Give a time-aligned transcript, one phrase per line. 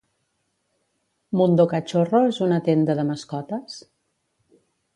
[1.41, 3.79] Mundocachorro és una tenda de mascotes?